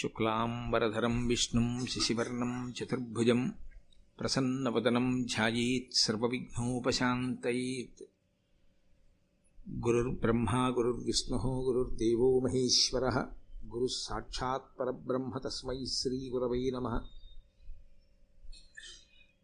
[0.00, 3.52] శుక్లాంబరధరం విష్ణుం శశివర్ణం చతుర్భుజం
[4.20, 8.04] ప్రసన్నవదనం ధ్యాయేత్ సర్వవిఘ్నోపశాంతయేత్.
[9.86, 13.26] గురుర్బ్రహ్మా గురుర్విష్ణు గురుర్దేవో మహేశ్వర.
[13.74, 17.00] గురుः సాక్షాత్ పరబ్రహ్మ తస్మై శ్రీగురవై నమ.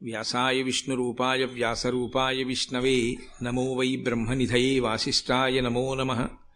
[0.02, 3.16] వ్యాసాయ విష్ణురూపాయ వ్యాసరూపాయ విష్ణవే.
[3.42, 6.47] నమో వై బ్రహ్మనిధయే వాసిష్టాయ నమో నమః.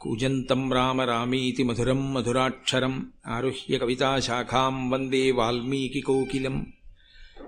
[0.00, 6.72] కూజంతం రామ రామీతి మధురం మధురాక్షరం ఆరుహ్య కవితాశాఖాం వందే వాల్మీకికోకిలం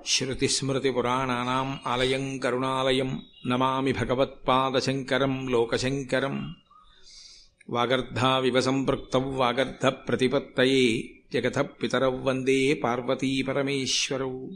[0.09, 6.55] శృతిస్మృతిపురాణానాम् ఆలయం కరుణాలయం నమామి భగవత్పాదశంకరం లోకశంకరం.
[7.71, 14.47] వాగర్ధావివ సంపృక్తౌ వాగర్ధప్రతిపత్తయే జగతః పితరౌ వందే పార్వతీపరమేశ్వరౌ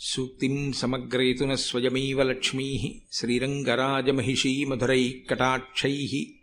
[0.00, 6.35] సూక్తిం సమగ్రేతున స్వయమేవ లక్ష్మీ శ్రీరంగరాజమహిషీ మధురైకటాక్షైः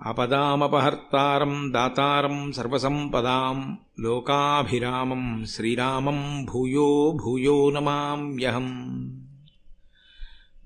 [0.05, 8.67] ఆపదామపహర్తారం దాతారం సర్వసంపదాం లోకాభిరామం శ్రీరామం భూయో భూయో నమామ్యహం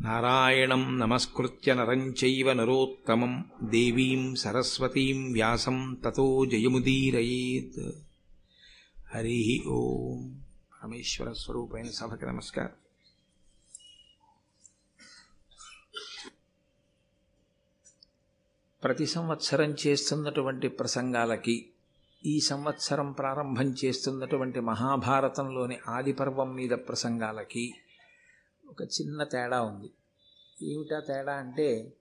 [0.01, 7.91] నారాయణం నమస్కృత్య నరం చైవ నరోత్తమం దేవీం సరస్వతీం వ్యాసం తతో జయముదీరయేత్.
[9.15, 10.39] హరి ఓం.
[10.73, 12.80] పరమేశ్వర స్వరూపైన సభకి నమస్కారం.
[18.83, 21.69] ప్రతి సంవత్సరం చేస్తున్నటువంటి ప్రసంగాలకి
[22.25, 27.73] ఈ సంవత్సరం ప్రారంభం చేస్తున్నటువంటి మహాభారతంలోని ఆదిపర్వం మీద ప్రసంగాలకి
[28.69, 29.91] ఒక చిన్న తేడా ఉంది.
[30.63, 31.93] ఏమిటా తేడా అంటే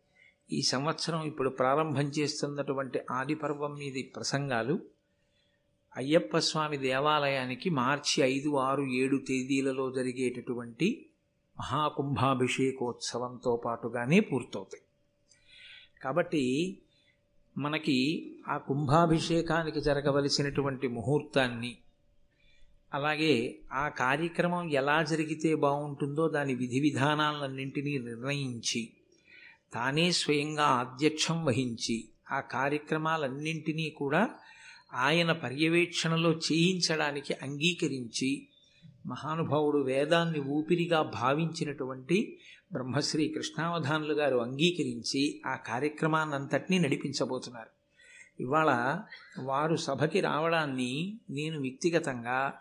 [0.52, 4.80] ఈ సంవత్సరం ఇప్పుడు ప్రారంభం చేస్తున్నటువంటి ఆదిపర్వం మీద మీది ప్రసంగాలు
[5.96, 11.08] అయ్యప్ప స్వామి దేవాలయానికి మార్చి ఐదు ఆరు ఏడు తేదీలలో జరిగేటటువంటి
[11.60, 14.82] మహాకుంభాభిషేకోత్సవంతో పాటుగానే పూర్తవుతాయి.
[16.00, 16.44] కాబట్టి
[17.56, 17.98] మనకి
[18.48, 21.72] ఆ కుంభాభిషేకానికి జరగవలసినటువంటి ముహూర్తాన్ని
[22.92, 23.34] అలాగే
[23.72, 28.82] ఆ కార్యక్రమం ఎలా జరిగితే బాగుంటుందో దాని విధి విధానాలన్నింటినీ నిర్ణయించి
[29.74, 31.96] తానే స్వయంగా అధ్యక్షం వహించి
[32.32, 34.22] ఆ కార్యక్రమాలన్నింటినీ కూడా
[34.92, 38.30] ఆయన పర్యవేక్షణలో చేయించడానికి అంగీకరించి
[39.06, 42.18] మహానుభావుడు వేదాన్ని ఊపిరిగా భావించినటువంటి
[42.72, 47.70] బ్రహ్మశ్రీ కృష్ణావధానులు గారు అంగీకరించి ఆ కార్యక్రమాన్నంతటినీ నడిపించబోతున్నారు.
[48.40, 49.00] ఇవాళ
[49.42, 52.52] వారు సభకి రావడాన్ని నేను వ్యక్తిగతంగా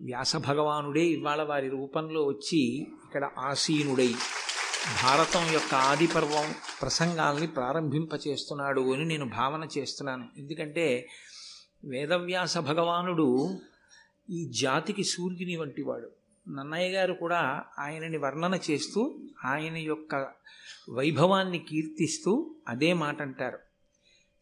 [0.00, 4.14] వ్యాసభగవానుడే ఇవాళ వారి రూపంలో వచ్చి ఇక్కడ ఆసీనుడై
[5.02, 10.28] భారతం యొక్క ఆది పర్వం ప్రసంగాల్ని ప్రారంభింపచేస్తున్నాడు అని నేను భావన చేస్తున్నాను.
[10.38, 11.08] ఎందుకంటే
[11.84, 13.58] వేదవ్యాస భగవానుడు
[14.30, 16.23] ఈ జాతికి సూర్యుని వంటివాడు.
[16.46, 17.40] నన్నయ్య గారు కూడా
[17.78, 19.02] ఆయనని వర్ణన చేస్తూ
[19.44, 20.14] ఆయన యొక్క
[20.90, 22.32] వైభవాన్ని కీర్తిస్తూ
[22.68, 23.58] అదే మాట అంటారు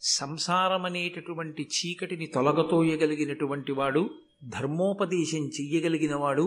[0.02, 4.02] సంసారం అనేటటువంటి చీకటిని తొలగతోయగలిగినటువంటి వాడు
[4.48, 6.46] ధర్మోపదేశం చెయ్యగలిగిన వాడు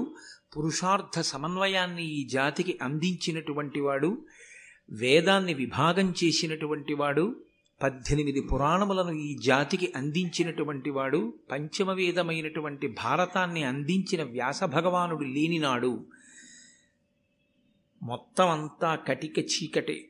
[0.56, 4.10] పురుషార్థ సమన్వయాన్ని ఈ జాతికి అందించినటువంటి వాడు
[4.92, 7.26] వేదాన్ని విభాగం చేసినటువంటి వాడు
[7.84, 16.06] పద్దెనిమిది పురాణములను ఈ జాతికి అందించినటువంటి వాడు పంచమ వేదమైనటువంటి భారతాన్ని అందించిన వ్యాస భగవానుడు లేనినాడు.
[18.03, 20.09] మొత్తం అంతా కటిక చీకటే.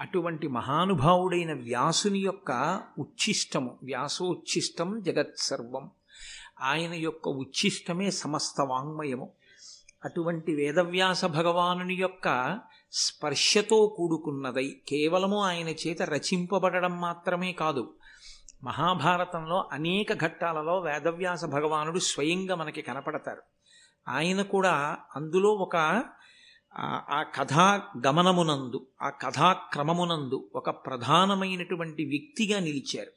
[0.00, 5.90] అటువంటి మహానుభావుడైన వ్యాసుని యొక్క ఉచ్ఛిష్టము వ్యాసోచ్ఛిష్టం జగత్సర్వం.
[6.60, 9.30] ఆయన యొక్క ఉచ్ఛిష్టమే సమస్త వాంగ్మయము.
[10.04, 12.58] అటువంటి వేదవ్యాస భగవానుని యొక్క
[12.96, 17.94] స్పర్శతో కూడుకున్నదై కేవలము ఆయన చేత రచింపబడడం మాత్రమే కాదు.
[18.62, 23.42] మహాభారతంలో అనేక ఘట్టాలలో వేదవ్యాస భగవానుడు స్వయంగా మనకి కనపడతారు.
[24.08, 26.04] ఆయన కూడా అందులో ఒక
[26.76, 33.10] ఆ కథా గమనమునందు ఆ కథాక్రమమునందు ఒక ప్రధానమైనటువంటి వ్యక్తిగా నిలిచారు.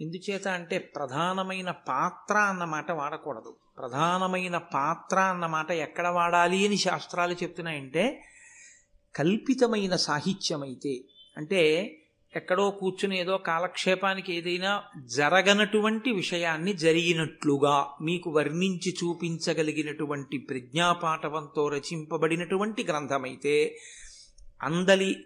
[0.00, 3.56] ఎందుచేత అంటే ప్రధానమైన పాత్ర అన్నమాట వాడకూడదు.
[3.78, 8.24] ప్రధానమైన పాత్ర అన్నమాట ఎక్కడ వాడాలి అని శాస్త్రాలు చెప్తున్నాయంటే
[9.16, 11.04] కల్పితమైన సాహిత్యమైతే
[11.36, 11.62] అంటే
[12.36, 14.82] ఎక్కడో కూర్చుని ఏదో కాలక్షేపానికి ఏదైనా
[15.14, 23.80] జరగనటువంటి విషయాన్ని జరిగినట్లుగా మీకు వర్ణించి చూపించగలిగినటువంటి ప్రజ్ఞాపాఠవంతో రచింపబడినటువంటి గ్రంథమైతే
[24.62, 25.16] అందలి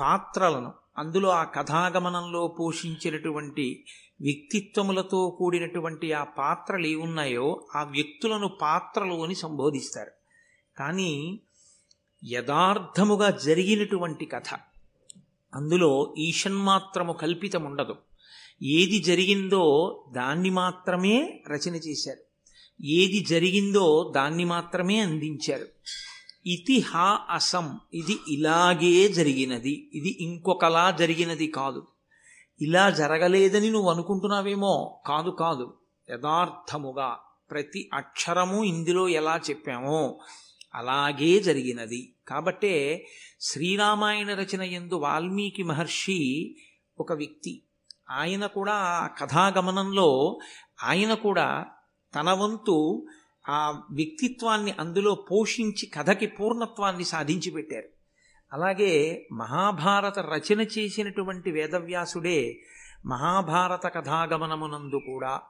[0.00, 3.84] పాత్రలను అందులో ఆ కథాగమనంలో పోషించినటువంటి
[4.20, 10.10] వ్యక్తిత్వములతో కూడినటువంటి ఆ పాత్రలు ఏమున్నాయో ఆ వ్యక్తులను పాత్రలు అని సంబోధిస్తారు.
[10.78, 11.40] కానీ
[12.24, 14.58] యథార్థముగా జరిగినటువంటి కథ.
[15.54, 17.96] అందులో ఈషన్మాత్రము కల్పితం ఉండదు
[18.62, 22.18] ఏది జరిగిందో దాన్ని మాత్రమే రచన చేశారు.
[22.84, 25.66] ఏది జరిగిందో దాన్ని మాత్రమే అందించారు.
[26.46, 29.90] ఇతిహా అసం ఇది ఇలాగే జరిగినది.
[29.94, 31.86] ఇది ఇంకొకలా జరిగినది కాదు.
[32.60, 35.00] ఇలా జరగలేదని నువ్వు అనుకుంటున్నావేమో?
[35.06, 35.74] కాదు కాదు.
[36.10, 37.18] యథార్థముగా
[37.50, 40.18] ప్రతి అక్షరము ఇందులో ఎలా చెప్పామో
[40.76, 42.12] అలాగే జరిగినది.
[42.28, 43.06] కాబట్టే
[43.40, 46.56] శ్రీరామాయణ రచన ఎందు వాల్మీకి మహర్షి
[47.00, 47.62] ఒక వ్యక్తి.
[48.10, 50.38] ఆయన కూడా ఆ కథాగమనంలో
[50.84, 51.66] ఆయన కూడా
[52.14, 53.06] తన వంతు
[53.48, 57.88] ఆ వ్యక్తిత్వాన్ని అందులో పోషించి కథకి పూర్ణత్వాన్ని సాధించి పెట్టారు.
[58.52, 62.62] అలాగే మహాభారత రచన చేసినటువంటి వేదవ్యాసుడే
[63.06, 65.40] మహాభారత కథాగమనమునందు కూడా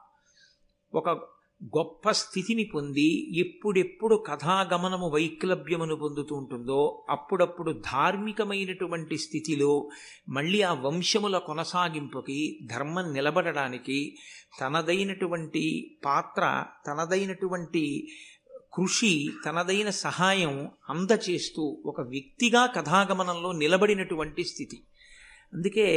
[0.93, 9.89] ఒక గొప్ప స్థితిని పొంది ఎప్పుడెప్పుడు కథాగమనము వైక్లభ్యమును పొందుతూ ఉంటుందో అప్పుడప్పుడు ధార్మికమైనటువంటి స్థితిలో
[10.29, 14.17] మళ్ళీ ఆ వంశముల కొనసాగింపుకి ధర్మం నిలబడడానికి
[14.61, 18.07] తనదైనటువంటి పాత్ర తనదైనటువంటి
[18.73, 24.83] కృషి తనదైన సహాయం అందచేస్తూ ఒక వ్యక్తిగా కథాగమనంలో నిలబడినటువంటి స్థితి.
[25.53, 25.87] అందుకే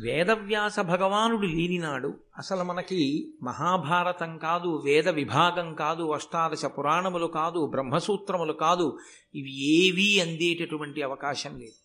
[0.00, 2.14] వేదవ్యాస భగవానుడు లేనినాడు.
[2.38, 8.98] అసలు మనకి మహాభారతం కాదు వేద విభాగం కాదు అష్టాదశ పురాణములు కాదు బ్రహ్మసూత్రములు కాదు
[9.34, 9.52] ఇవి
[9.86, 11.78] ఏవీ అందేటటువంటి అవకాశం లేదు.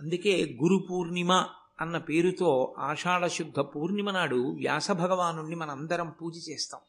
[0.00, 1.32] అందుకే గురు పూర్ణిమ
[1.80, 6.80] అన్న పేరుతో ఆషాఢ శుద్ధ పూర్ణిమ నాడు వ్యాస భగవానుణ్ణి మనందరం పూజ చేస్తాం.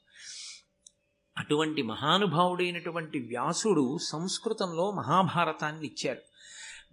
[1.38, 6.22] అటువంటి మహానుభావుడైనటువంటి వ్యాసుడు సంస్కృతంలో మహాభారతాన్ని ఇచ్చారు.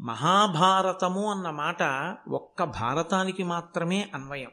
[0.00, 1.82] మహాభారతము అన్న మాట
[2.28, 4.50] ఒక్క భారతానికి మాత్రమే అన్వయం.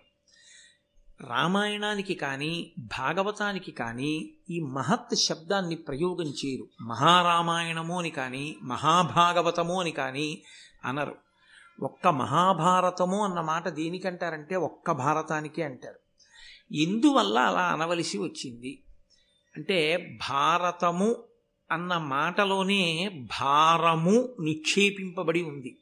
[1.27, 6.83] రామాయణానికి కానీ భాగవతానికి కానీ ఈ మహత్ శబ్దాన్ని ప్రయోగం చేయరు.
[6.83, 10.43] మహారామాయణము అని కానీ మహాభాగవతము అని కానీ
[10.85, 11.15] అనరు.
[11.81, 15.99] ఒక్క మహాభారతము అన్న మాట దేనికంటారంటే ఒక్క భారతానికే అంటారు.
[16.73, 18.83] ఎందువల్ల అలా అనవలసి వచ్చింది.
[19.55, 19.97] అంటే
[20.29, 21.23] భారతము
[21.71, 23.09] అన్న మాటలోనే
[23.41, 25.79] భారము నిక్షేపింపబడి ఉంది.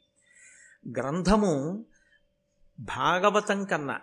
[0.90, 1.84] గ్రంథము
[2.80, 4.00] భాగవతం కన్నా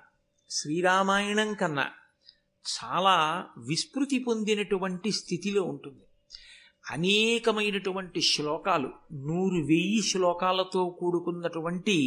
[0.49, 1.89] శ్రీరామాయణం కన్నా
[2.65, 6.03] చాలా విస్మృతి పొందినటువంటి స్థితిలో ఉంటుంది.
[6.91, 11.97] అనేకమైనటువంటి శ్లోకాలు నూరు వెయ్యి శ్లోకాలతో కూడుకున్నటువంటి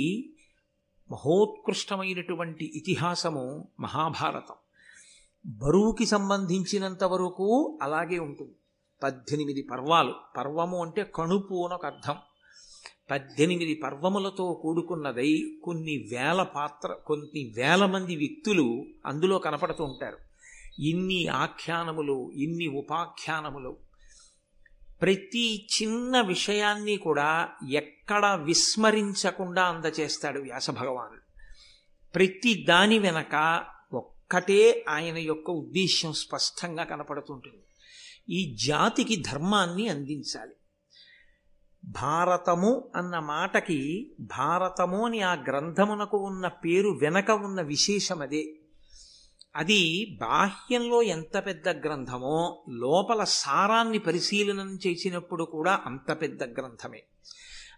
[1.10, 4.54] మహోత్కృష్టమైనటువంటి ఇతిహాసము మహాభారతం.
[5.46, 8.57] బరువుకి సంబంధించినంత వరకు అలాగే ఉంటుంది.
[9.02, 10.14] పద్దెనిమిది పర్వాలు.
[10.36, 12.16] పర్వము అంటే కణుపు అని ఒక అర్థం.
[13.10, 20.18] పద్దెనిమిది పర్వములతో కూడుకున్నదై కొన్ని వేల పాత్ర కొన్ని వేల మంది వ్యక్తులు అందులో కనపడుతూ ఉంటారు.
[20.78, 23.76] ఇన్ని ఆఖ్యానములు ఇన్ని ఉపాఖ్యానములు.
[25.02, 31.22] ప్రతి చిన్న విషయాన్ని కూడా ఎక్కడ విస్మరించకుండా అందచేస్తాడు వ్యాసభగవానుడు
[32.14, 37.62] ప్రతి దాని వెనక ఒక్కటే ఆయన యొక్క ఉద్దేశ్యం స్పష్టంగా కనపడుతుంటుంది.
[38.30, 40.52] ఈ జాతికి ధర్మాన్ని అందించాలి.
[41.85, 48.54] భారతము అన్న మాటకి భారతము అని ఆ గ్రంథమునకు ఉన్న పేరు వెనక ఉన్న విశేషం అదే.
[49.56, 57.02] అది బాహ్యంలో ఎంత పెద్ద గ్రంథమో లోపల సారాన్ని పరిశీలనం చేసినప్పుడు కూడా అంత పెద్ద గ్రంథమే.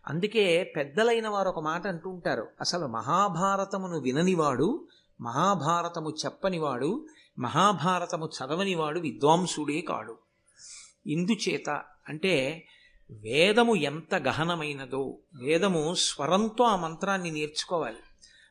[0.07, 4.89] అందుకే పెద్దలైన వారు ఒక మాట అంటుంటారు అసలు మహాభారతమును విననివాడు
[5.21, 7.07] మహాభారతము చెప్పనివాడు
[7.39, 10.19] మహాభారతము చదవనివాడు విద్వాంసుడే కాడు.
[11.07, 12.65] ఇందుచేత అంటే
[13.11, 17.97] వేదము ఎంత గహనమైనదో వేదము స్వరంతో ఆ మంత్రాన్ని నేర్చుకోవాలి.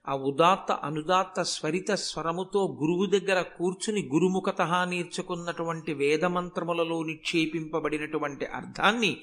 [0.08, 9.18] ఆ ఉదాత్త అనుదాత్త స్వరిత స్వరముతో గురువు దగ్గర కూర్చుని గురుముఖత నేర్చుకున్నటువంటి వేదమంత్రములలో నిక్షేపింపబడినటువంటి అర్థాన్ని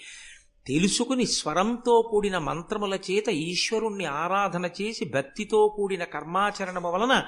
[0.66, 7.24] తెలుసుకుని స్వరంతో కూడిన మంత్రముల చేత ఈశ్వరుణ్ణి ఆరాధన చేసి భక్తితో కూడిన కర్మాచరణము వలన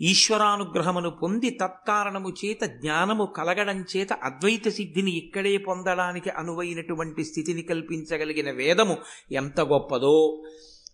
[0.00, 8.96] ఈశ్వరానుగ్రహమును పొంది తత్కారణము చేత జ్ఞానము కలగడం చేత అద్వైత సిద్ధిని ఇక్కడే పొందడానికి అనువైనటువంటి స్థితిని కల్పించగలిగిన వేదము
[9.32, 10.42] ఎంత గొప్పదో.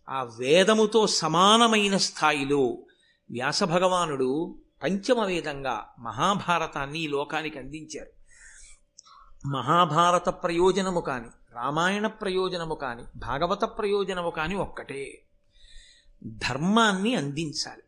[0.09, 2.63] ఆ వేదముతో సమానమైన స్థాయిలో
[3.31, 8.11] వ్యాసభగవానుడు పంచమ వేదంగా మహాభారతాన్ని ఈ లోకానికి అందించారు.
[9.49, 15.23] మహాభారత ప్రయోజనము కాని రామాయణ ప్రయోజనము కాని భాగవత ప్రయోజనము కాని ఒక్కటే.
[16.25, 17.82] ధర్మాన్ని అందించాలి.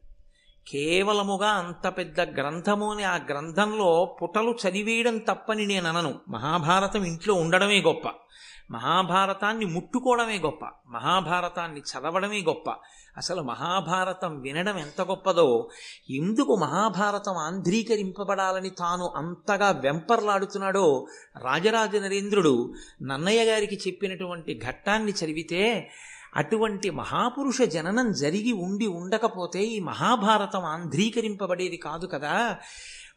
[0.69, 7.81] కేవలముగా అంత పెద్ద గ్రంథము అని ఆ గ్రంథంలో పుటలు చదివేయడం తప్పని నేను అనను మహాభారతం ఇంట్లో ఉండడమే
[7.81, 8.09] గొప్ప.
[8.71, 10.65] మహాభారతాన్ని ముట్టుకోవడమే గొప్ప.
[10.89, 12.71] మహాభారతాన్ని చదవడమే గొప్ప.
[13.17, 15.69] అసలు మహాభారతం వినడం ఎంత గొప్పదో
[16.11, 21.07] ఎందుకు మహాభారతం ఆంధ్రీకరింపబడాలని తాను అంతగా వెంపర్లాడుతున్నాడో
[21.43, 25.91] రాజరాజ నరేంద్రుడు నన్నయ్య గారికి చెప్పినటువంటి ఘట్టాన్ని చదివితే
[26.37, 32.59] అటువంటి మహాపురుష జననం జరిగి ఉండి ఉండకపోతే ఈ మహాభారతం ఆంధ్రీకరింపబడేది కాదు కదా.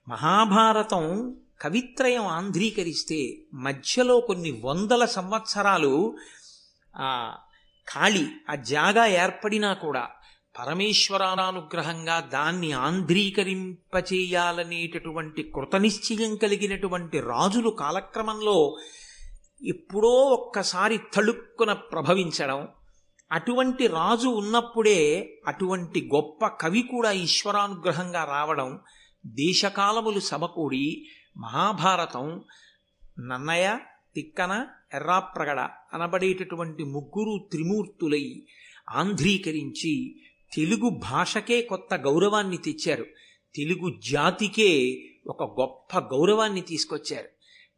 [0.07, 6.15] మహాభారతం కవిత్రయం ఆంధ్రీకరిస్తే మధ్యలో కొన్ని వందల సంవత్సరాలు
[6.97, 7.35] ఆ
[7.93, 10.09] ఖాళీ ఆ జాగా ఏర్పడినా కూడా
[10.59, 18.77] పరమేశ్వరానుగ్రహంగా దాన్ని ఆంధ్రీకరింపచేయాలనేటటువంటి కృతనిశ్చయం కలిగినటువంటి రాజులు కాలక్రమంలో
[19.65, 22.67] ఎప్పుడో ఒక్కసారి తళుక్కున ప్రభవించడం
[23.31, 28.79] అటువంటి రాజు ఉన్నప్పుడే అటువంటి గొప్ప కవి కూడా ఈశ్వరానుగ్రహంగా రావడం
[29.25, 31.07] దేశకాలములు సమకూడి
[31.37, 32.43] మహాభారతం
[33.19, 33.77] నన్నయ
[34.15, 35.59] తిక్కన ఎర్రాప్రగడ
[35.93, 38.43] అనబడేటటువంటి ముగ్గురు త్రిమూర్తులై
[38.89, 40.15] ఆంధ్రీకరించి
[40.53, 43.05] తెలుగు భాషకే కొత్త గౌరవాన్ని తెచ్చారు.
[43.55, 47.36] తెలుగు జాతికే ఒక గొప్ప గౌరవాన్ని తీసుకొచ్చారు.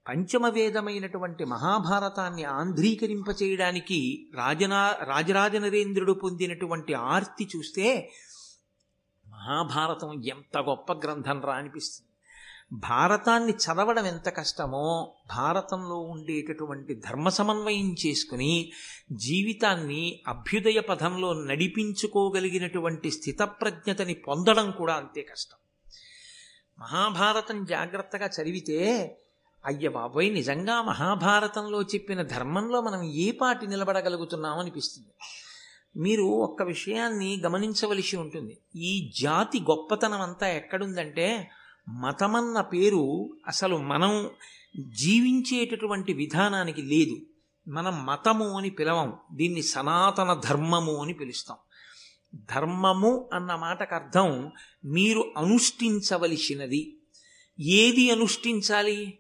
[0.10, 8.12] పంచమ వేదమైనటువంటి మహాభారతాన్ని ఆంధ్రీకరింపచేయడానికి రాజనా రాజరాజ నరేంద్రుడు పొందినటువంటి ఆర్తి చూస్తే
[9.28, 12.10] మహాభారతం ఎంత గొప్ప గ్రంథం రా అనిపిస్తుంది.
[12.72, 18.72] భారతాన్ని చదవడం ఎంత కష్టమో భారతంలో ఉండేటటువంటి ధర్మ సమన్వయం చేసుకుని
[19.12, 25.58] జీవితాన్ని అభ్యుదయ పథంలో నడిపించుకోగలిగినటువంటి స్థితప్రజ్ఞతని పొందడం కూడా అంతే కష్టం.
[26.80, 29.16] మహాభారతం జాగ్రత్తగా చదివితే
[29.66, 35.08] అయ్య బాబోయ్ నిజంగా మహాభారతంలో చెప్పిన ధర్మంలో మనం ఏ పాటి నిలబడగలుగుతున్నాం అనిపిస్తుంది
[35.96, 38.58] మీరు ఒక్క విషయాన్ని గమనించవలసి ఉంటుంది.
[38.76, 41.50] ఈ జాతి గొప్పతనం అంతా ఎక్కడుందంటే
[41.90, 44.30] మతమన్న పేరు అసలు మనం
[44.80, 47.18] జీవించేటటువంటి విధానానికి లేదు.
[47.70, 51.58] మనం మతము అని పిలవం దీన్ని సనాతన ధర్మము అని పిలుస్తాం.
[52.36, 54.52] ధర్మము అన్న మాటకు అర్థం
[54.86, 56.98] మీరు అనుష్ఠించవలసినది.
[57.60, 59.20] ఏది అనుష్ఠించాలి?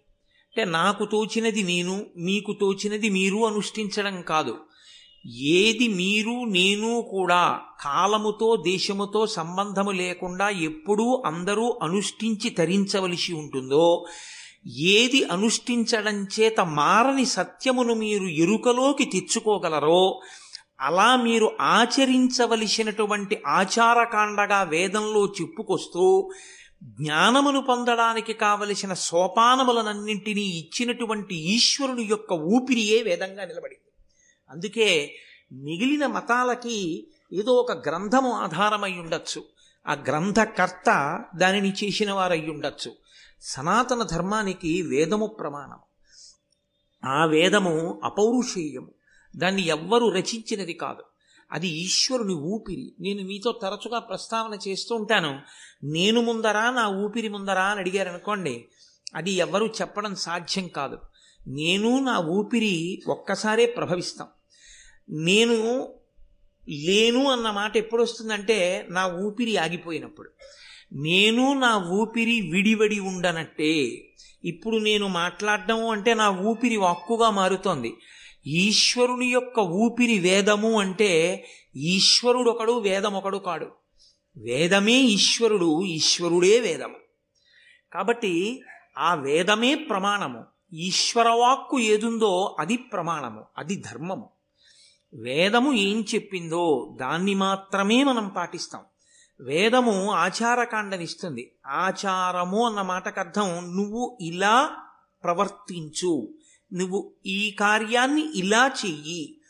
[0.55, 4.57] అంటే నాకు తోచినది నేను మీకు తోచినది మీరు అనుష్ఠించడం కాదు.
[5.53, 13.85] ఏది మీరు నేను కూడా కాలముతో దేశముతో సంబంధము లేకుండా ఎప్పుడూ అందరూ అనుష్ఠించి తరించవలసి ఉంటుందో
[14.77, 20.21] ఏది అనుష్ఠించడం చేత మారని సత్యమును మీరు ఎరుకలోకి తెచ్చుకోగలరో
[20.81, 26.31] అలా మీరు ఆచరించవలసినటువంటి ఆచారకాండగా వేదంలో చెప్పుకొస్తూ
[26.83, 33.91] జ్ఞానమును పొందడానికి కావలసిన సోపానములనన్నింటినీ ఇచ్చినటువంటి ఈశ్వరుని యొక్క ఊపిరియే వేదంగా నిలబడింది.
[34.49, 35.15] అందుకే
[35.51, 39.43] మిగిలిన మతాలకి ఏదో ఒక గ్రంథము ఆధారమై ఉండొచ్చు.
[39.87, 42.95] ఆ గ్రంథకర్త దానిని చేసిన వారై ఉండొచ్చు.
[43.41, 45.79] సనాతన ధర్మానికి వేదము ప్రమాణం.
[47.05, 48.91] ఆ వేదము అపౌరుషేయము.
[49.35, 51.03] దాన్ని ఎవ్వరు రచించినది కాదు.
[51.51, 52.93] అది ఈశ్వరుని ఊపిరి.
[52.99, 55.39] నేను మీతో తరచుగా ప్రస్తావన చేస్తూ ఉంటాను.
[55.83, 58.65] నేను ముందరా నా ఊపిరి ముందరా అని అడిగారనుకోండి
[59.15, 60.97] అది ఎవ్వరూ చెప్పడం సాధ్యం కాదు.
[61.47, 64.27] నేను నా ఊపిరి ఒక్కసారే ప్రభవిస్తాం.
[65.09, 65.83] నేను
[66.69, 70.29] లేను అన్న మాట ఎప్పుడు వస్తుందంటే నా ఊపిరి ఆగిపోయినప్పుడు.
[70.93, 74.05] నేను నా ఊపిరి విడివడి ఉండనట్టే.
[74.45, 77.95] ఇప్పుడు నేను మాట్లాడడం అంటే నా ఊపిరి వాక్కుగా మారుతోంది.
[78.47, 83.71] ఈశ్వరుని యొక్క ఊపిరి వేదము అంటే ఈశ్వరుడు ఒకడు వేదం ఒకడు కాడు.
[84.37, 86.95] వేదమే ఈశ్వరుడు ఈశ్వరుడే వేదము.
[87.93, 88.61] కాబట్టి
[88.97, 90.45] ఆ వేదమే ప్రమాణము.
[90.73, 94.29] ఈశ్వరవాక్కు ఏదుందో అది ప్రమాణము అది ధర్మము.
[95.13, 98.81] వేదము ఏం చెప్పిందో దాన్ని మాత్రమే మనం పాటిస్తాం.
[99.41, 101.51] వేదము ఆచారకాండనిస్తుంది.
[101.67, 104.77] ఆచారము అన్న మాటకు అర్థం నువ్వు ఇలా
[105.23, 106.33] ప్రవర్తించు.
[106.73, 109.41] నువ్వు ఈ కార్యాన్ని ఇలా చెయ్యి.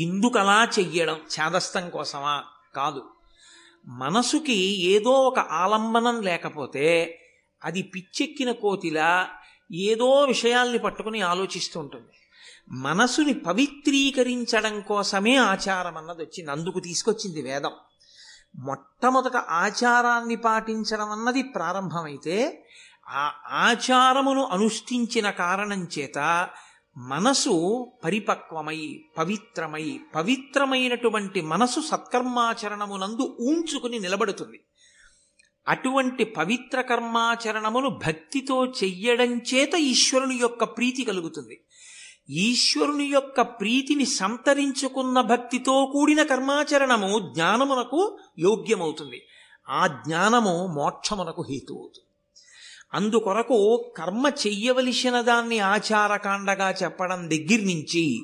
[0.00, 2.44] ఎందుకు అలా చెయ్యడం చేదస్తం కోసమా?
[2.76, 3.10] కాదు.
[3.86, 7.18] మనసుకి ఏదో ఒక ఆలంబనం లేకపోతే
[7.64, 9.28] అది పిచ్చెక్కిన కోతిలా
[9.72, 12.06] ఏదో విషయాల్ని పట్టుకుని ఆలోచిస్తూ ఉంటుంది
[12.70, 16.50] మనసుని పవిత్రీకరించడం కోసమే ఆచారం అన్నది వచ్చింది.
[16.50, 17.70] అందుకు తీసుకొచ్చింది వేదం.
[18.56, 22.66] మొట్టమొదట ఆచారాన్ని పాటించడం అన్నది ప్రారంభమైతే
[23.08, 26.48] ఆ ఆచారమును అనుష్ఠించిన కారణం చేత
[26.96, 34.64] మనసు పరిపక్వమై పవిత్రమై పవిత్రమైనటువంటి మనసు సత్కర్మాచరణమునందు ఊంచుకుని నిలబడుతుంది.
[35.68, 41.64] అటువంటి పవిత్ర కర్మాచరణమును భక్తితో చెయ్యడం చేత ఈశ్వరుని యొక్క ప్రీతి కలుగుతుంది.
[42.30, 49.20] ఈశ్వరుని యొక్క ప్రీతిని సంతరించుకున్న భక్తితో కూడిన కర్మాచరణము జ్ఞానమునకు యోగ్యమవుతుంది.
[49.68, 52.03] ఆ జ్ఞానము మోక్షమునకు హేతు అవుతుంది
[52.94, 58.22] అందుకొరకు కర్మ చెయ్యవలసిన దాన్ని ఆచారకాండగా చెప్పడం దగ్గర నుంచి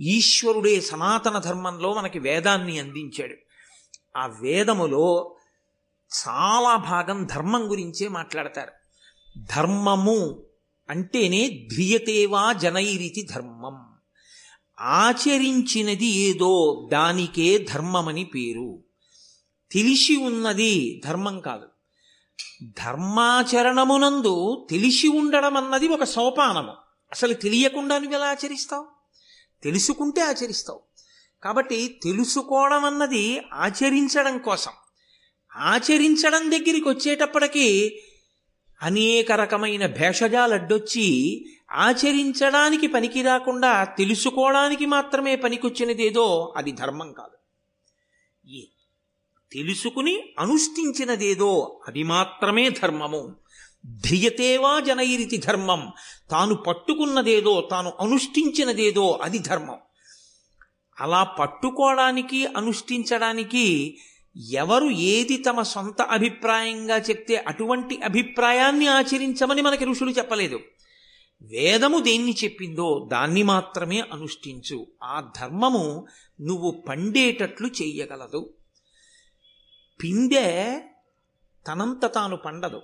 [0.00, 3.34] ఈశ్వరుడే సనాతన ధర్మంలో మనకి వేదాన్ని అందించాడు.
[4.18, 5.36] ఆ వేదములో
[6.28, 8.72] చాలా భాగం ధర్మం గురించే మాట్లాడతారు.
[9.56, 10.44] ధర్మము
[10.90, 13.86] అంటేనే ధ్రియతేవా జనైరితి ధర్మం.
[14.80, 18.84] ఆచరించినది ఏదో దానికే ధర్మమని పేరు.
[19.72, 21.75] తెలిసి ఉన్నది ధర్మం కాదు.
[22.62, 26.72] ధర్మాచరణమునందు తెలిసి ఉండడం అన్నది ఒక సోపానము.
[27.12, 28.86] అసలు తెలియకుండా నువ్వు ఎలా ఆచరిస్తావు?
[29.62, 30.80] తెలుసుకుంటే ఆచరిస్తావు.
[31.42, 34.72] కాబట్టి తెలుసుకోవడం అన్నది ఆచరించడం కోసం.
[35.56, 38.00] ఆచరించడం దగ్గరికి వచ్చేటప్పటికీ
[38.82, 47.36] అనేక రకమైన భేషజాలు అడ్డొచ్చి ఆచరించడానికి పనికి రాకుండా తెలుసుకోవడానికి మాత్రమే పనికొచ్చినదేదో అది ధర్మం కాదు.
[49.56, 53.36] తెలుసుకుని అనుష్ఠించినదేదో అది మాత్రమే ధర్మము.
[53.86, 55.92] ధ్రియతేవా జనైరితి ధర్మం.
[56.30, 59.76] తాను పట్టుకున్నదేదో తాను అనుష్ఠించినదేదో అది ధర్మం.
[61.00, 63.98] అలా పట్టుకోవడానికి అనుష్ఠించడానికి
[64.50, 70.60] ఎవరు ఏది తమ సొంత అభిప్రాయంగా చెప్తే అటువంటి అభిప్రాయాన్ని ఆచరించమని మనకి ఋషులు చెప్పలేదు.
[71.42, 74.86] వేదము దేన్ని చెప్పిందో దాన్ని మాత్రమే అనుష్ఠించు.
[75.02, 76.06] ఆ ధర్మము
[76.40, 78.54] నువ్వు పండేటట్లు చెయ్యగలదు
[80.02, 80.80] పిందె
[81.66, 82.82] తనంత తాను పండదు.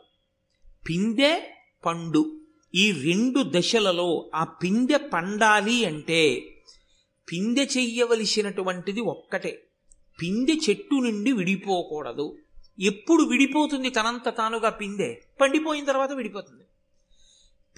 [0.89, 1.51] పిందె
[1.87, 2.41] పండు.
[2.75, 6.39] ఈ రెండు దశలలో ఆ పిందె పండాలి అంటే
[7.33, 9.69] పిందె చెయ్యవలసినటువంటిది ఒక్కటే.
[10.23, 12.39] పిందె చెట్టు నుండి విడిపోకూడదు.
[12.81, 16.65] ఎప్పుడు విడిపోతుంది తనంత తానుగా పిందె పండిపోయిన తర్వాత విడిపోతుంది.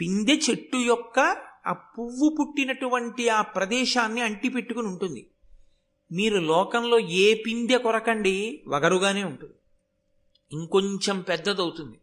[0.01, 1.37] పిందె చెట్టు యొక్క
[1.67, 5.27] ఆ పువ్వు పుట్టినటువంటి ఆ ప్రదేశాన్ని అంటిపెట్టుకుని ఉంటుంది.
[6.13, 9.55] మీరు లోకంలో ఏ పిందె కొరకండి వగరుగానే ఉంటుంది.
[10.53, 12.01] ఇంకొంచెం పెద్దదవుతుంది.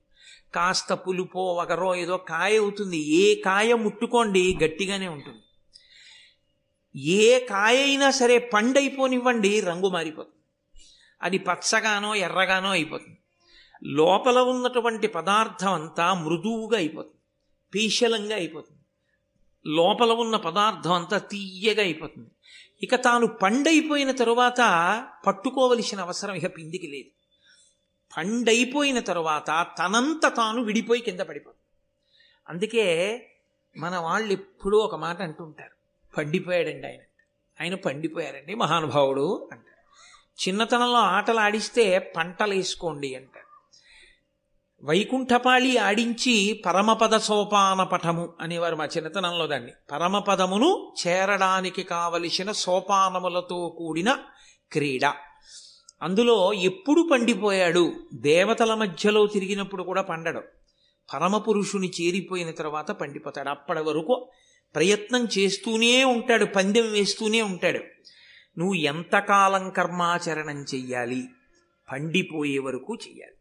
[0.56, 2.98] కాస్త పులుపో వగరో ఏదో కాయ అవుతుంది.
[2.98, 5.42] ఏ కాయ ముట్టుకోండి గట్టిగానే ఉంటుంది.
[7.10, 10.36] ఏ కాయ అయినా సరే పండైపోనివ్వండి రంగు మారిపోతుంది.
[11.22, 13.18] అది పచ్చగానో ఎర్రగానో అయిపోతుంది.
[13.84, 17.16] లోపల ఉన్నటువంటి పదార్థం అంతా మృదువుగా అయిపోతుంది.
[17.76, 18.82] పీశలంగా అయిపోతుంది.
[19.68, 22.30] లోపల ఉన్న పదార్థం అంతా తీయగా అయిపోతుంది.
[22.84, 24.62] ఇక తాను పండైపోయిన తరువాత
[25.28, 27.10] పట్టుకోవలసిన అవసరం ఇక పిందికి లేదు.
[28.18, 31.62] పండైపోయిన తరువాత తనంత తాను విడిపోయి కింద పడిపోతుంది
[32.50, 32.86] అందుకే
[33.78, 35.76] మన వాళ్ళు ఎప్పుడూ ఒక మాట అంటుంటారు.
[36.18, 37.00] పండిపోయాడండి ఆయన
[37.62, 39.72] ఆయన పండిపోయారండి మహానుభావుడు అంటారు.
[40.48, 43.51] చిన్నతనంలో ఆటలు ఆడిస్తే పంటలు వేసుకోండి అంటారు.
[44.84, 49.72] వైకుంఠపాళి ఆడించి పరమపద సోపాన పటము అనేవారు మా చిన్నతనంలో దాన్ని.
[49.92, 54.18] పరమపదమును చేరడానికి కావలసిన సోపానములతో కూడిన
[54.72, 55.06] క్రీడ.
[56.02, 57.94] అందులో ఎప్పుడు పండిపోయాడు?
[58.14, 60.42] దేవతల మధ్యలో తిరిగినప్పుడు కూడా పండడు.
[61.14, 63.50] పరమపురుషుని చేరిపోయిన తర్వాత పండిపోతాడు.
[63.50, 64.30] అప్పటి వరకు
[64.76, 67.80] ప్రయత్నం చేస్తూనే ఉంటాడు పందెం వేస్తూనే ఉంటాడు.
[68.58, 71.28] నువ్వు ఎంతకాలం కర్మాచరణం చెయ్యాలి?
[71.92, 73.34] పండిపోయే వరకు చెయ్యాలి.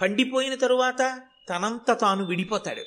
[0.00, 2.82] పండిపోయిన తరువాత తనంత తాను విడిపోతాడు.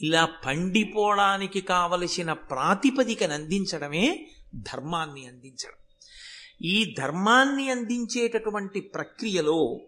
[0.00, 5.74] ఇలా పండిపోవడానికి కావలసిన ప్రాతిపదికను అందించడమే ధర్మాన్ని అందించడం.
[6.62, 9.80] ఈ ధర్మాన్ని అందించేటటువంటి ప్రక్రియలో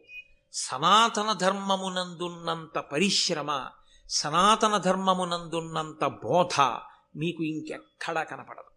[0.53, 3.67] సనాతన ధర్మమునందున్నంత పరిశ్రమ
[4.11, 6.61] సనాతన ధర్మమునందున్నంత బోధ
[7.17, 8.75] మీకు ఇంకెక్కడా కనపడదు.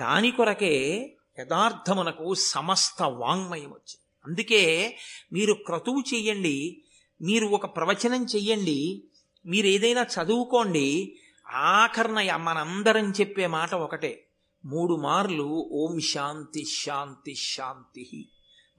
[0.00, 1.06] దాని కొరకే
[1.40, 4.03] యథార్థమునకు సమస్త వాంగ్మయం వచ్చింది.
[4.26, 4.96] అందుకే
[5.32, 6.82] మీరు క్రతువు చెయ్యండి
[7.22, 9.04] మీరు ఒక ప్రవచనం చెయ్యండి
[9.46, 11.18] మీరు ఏదైనా చదువుకోండి
[11.52, 14.26] ఆఖరణ మనందరం చెప్పే మాట ఒకటే.
[14.64, 18.28] మూడు మార్లు ఓం శాంతి శాంతి శాంతి.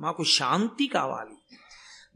[0.01, 1.57] మాకు శాంతి కావాలి.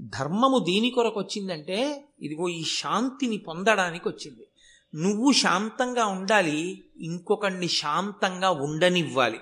[0.02, 4.48] ధర్మము దీని కొరకు వచ్చిందంటే ఇదిగో ఈ శాంతిని పొందడానికి వచ్చింది.
[4.96, 9.40] నువ్వు శాంతంగా ఉండాలి ఇంకొకడిని శాంతంగా ఉండనివ్వాలి.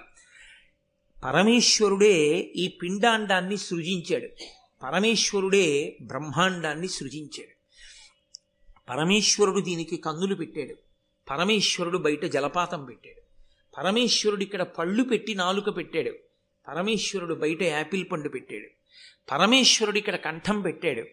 [1.23, 4.27] పరమేశ్వరుడే ఈ పిండాండాన్ని సృజించాడు.
[4.84, 7.58] పరమేశ్వరుడే బ్రహ్మాండాన్ని సృజించాడు.
[8.89, 10.75] పరమేశ్వరుడు దీనికి కన్నులు పెట్టాడు.
[11.30, 13.21] పరమేశ్వరుడు బయట జలపాతం పెట్టాడు.
[13.77, 16.12] పరమేశ్వరుడు ఇక్కడ పళ్ళు పెట్టి నాలుక పెట్టాడు.
[16.67, 18.67] పరమేశ్వరుడు బయట యాపిల్ పండు పెట్టాడు.
[19.32, 21.03] పరమేశ్వరుడు ఇక్కడ కంఠం పెట్టాడు.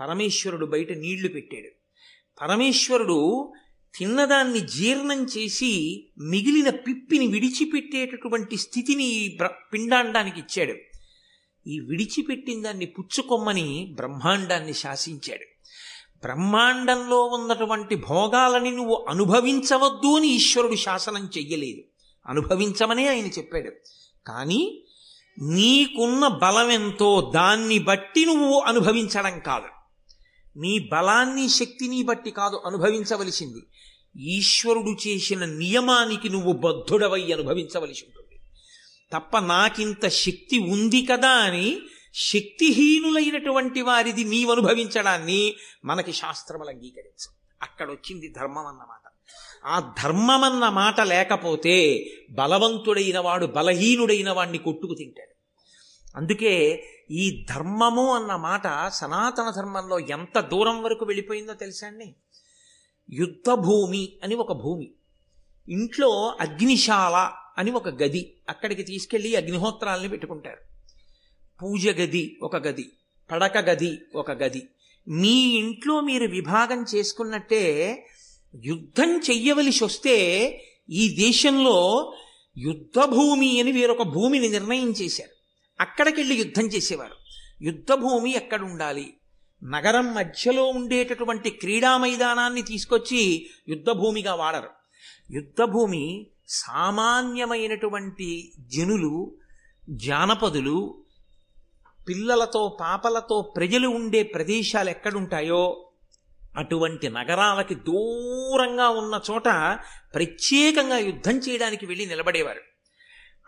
[0.00, 1.68] పరమేశ్వరుడు బయట నీళ్ళు పెట్టాడు.
[2.40, 3.52] పరమేశ్వరుడు
[3.98, 9.38] తిన్నదాన్ని జీర్ణం చేసి మిగిలిన పిప్పిని విడిచిపెట్టేటటువంటి స్థితిని ఈ
[9.72, 10.74] పిండాండానికి ఇచ్చాడు.
[11.66, 15.44] ఈ విడిచిపెట్టిన దాన్ని పుచ్చుకొమ్మని బ్రహ్మాండాన్ని శాసించాడు.
[16.22, 21.80] బ్రహ్మాండంలో ఉన్నటువంటి భోగాలని నువ్వు అనుభవించవద్దు అని ఈశ్వరుడు శాసనం చెయ్యలేదు.
[22.26, 23.70] అనుభవించమనే ఆయన చెప్పాడు.
[24.26, 24.84] కానీ
[25.38, 29.66] నీకున్న బలం ఎంతో దాన్ని బట్టి నువ్వు అనుభవించడం కాదు.
[30.58, 33.66] నీ బలాన్ని శక్తిని బట్టి కాదు అనుభవించవలసింది.
[34.16, 38.40] ఈశ్వరుడు చేసిన నియమానికి నువ్వు బద్ధుడవై అనుభవించవలసి ఉంటుంది.
[39.12, 41.78] తప్ప నాకింత శక్తి ఉంది కదా అని
[42.14, 47.28] శక్తిహీనులైనటువంటి వారిది నీవు అనుభవించడాన్ని మనకి శాస్త్రములు అంగీకరించు.
[47.62, 49.10] అక్కడ వచ్చింది ధర్మం అన్నమాట
[49.64, 55.30] ఆ ధర్మం అన్న మాట లేకపోతే బలవంతుడైన వాడు బలహీనుడైన వాణ్ణి కొట్టుకు తింటాడు.
[56.16, 62.14] అందుకే ఈ ధర్మము అన్న మాట సనాతన ధర్మంలో ఎంత దూరం వరకు వెళ్ళిపోయిందో తెలుసా అండి?
[63.12, 64.90] యుద్ధభూమి అని ఒక భూమి.
[65.68, 68.36] ఇంట్లో అగ్నిశాల అని ఒక గది.
[68.48, 70.58] అక్కడికి తీసుకెళ్ళి అగ్నిహోత్రాలని పెట్టుకుంటారు.
[71.62, 72.92] పూజ గది ఒక గది.
[73.30, 74.68] పడక గది ఒక గది.
[75.08, 78.06] మీ ఇంట్లో మీరు విభాగం చేసుకున్నట్టే
[78.64, 80.16] యుద్ధం చెయ్యవలసి వస్తే
[80.90, 82.12] ఈ దేశంలో
[82.58, 85.30] యుద్ధభూమి అని వేరొక భూమిని నిర్ణయం చేశారు.
[85.80, 87.14] అక్కడికెళ్ళి యుద్ధం చేసేవారు.
[87.62, 89.14] యుద్ధ భూమి ఎక్కడ ఉండాలి
[89.64, 94.68] నగరం మధ్యలో ఉండేటటువంటి క్రీడా మైదానాన్ని తీసుకొచ్చి యుద్ధభూమిగా వాడరు.
[95.30, 99.36] యుద్ధభూమి సామాన్యమైనటువంటి జనులు
[99.90, 101.04] జానపదులు
[102.08, 105.90] పిల్లలతో పాపలతో ప్రజలు ఉండే ప్రదేశాలు ఎక్కడుంటాయో
[106.56, 109.78] అటువంటి నగరాలకి దూరంగా ఉన్న చోట
[110.14, 112.69] ప్రత్యేకంగా యుద్ధం చేయడానికి వెళ్ళి నిలబడేవారు.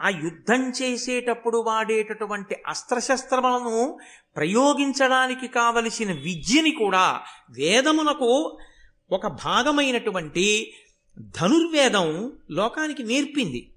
[0.02, 3.98] ఆ యుద్ధం చేసేటప్పుడు వాడేటటువంటి అస్త్రశస్త్రములను
[4.36, 8.58] ప్రయోగించడానికి కావలసిన విద్యని కూడా వేదమునకు
[9.12, 10.72] ఒక భాగమైనటువంటి
[11.20, 13.72] ధనుర్వేదం లోకానికి నేర్పింది.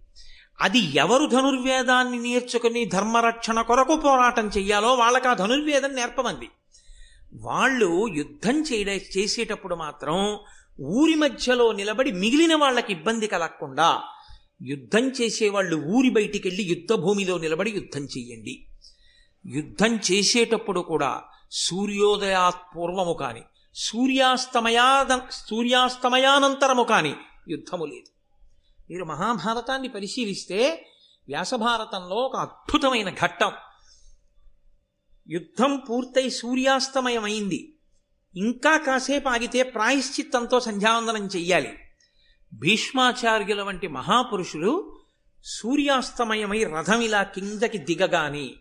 [0.62, 6.50] అది ఎవరు ధనుర్వేదాన్ని నేర్చుకుని ధర్మరక్షణ కొరకు పోరాటం చెయ్యాలో వాళ్ళకి ఆ ధనుర్వేదం నేర్పమంది.
[7.34, 10.40] వాళ్ళు యుద్ధం చేయడ చేసేటప్పుడు మాత్రం
[10.82, 14.04] ఊరి మధ్యలో నిలబడి మిగిలిన వాళ్ళకి ఇబ్బంది కలగకుండా
[14.62, 18.68] యుద్ధం చేసేవాళ్ళు ఊరి బయటికి వెళ్ళి యుద్ధ భూమిలో నిలబడి యుద్ధం చెయ్యండి.
[19.46, 23.42] యుద్ధం చేసేటప్పుడు కూడా సూర్యోదయాత్ పూర్వము కాని
[23.76, 27.16] సూర్యాస్తమయాద సూర్యాస్తమయానంతరము కాని
[27.50, 28.16] యుద్ధము లేదు.
[28.90, 30.90] మీరు మహాభారతాన్ని పరిశీలిస్తే
[31.28, 33.52] వ్యాసభారతంలో ఒక అద్భుతమైన ఘట్టం.
[35.30, 37.76] యుద్ధం పూర్తయి సూర్యాస్తమయమైంది.
[38.36, 41.78] ఇంకా కాసేపు ఆగితే ప్రాయశ్చిత్తంతో సంధ్యావందనం చెయ్యాలి.
[42.60, 44.98] భీష్మాచార్యుల వంటి మహాపురుషులు
[45.46, 48.54] సూర్యాస్తమయమై రథం ఇలా కిందకి దిగగాని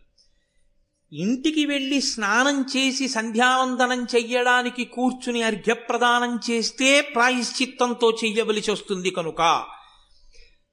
[1.12, 9.64] ఇంటికి వెళ్ళి స్నానం చేసి సంధ్యావందనం చెయ్యడానికి కూర్చుని అర్ఘ్యప్రదానం చేస్తే ప్రాయశ్చిత్తంతో చెయ్యవలసి వస్తుంది కనుక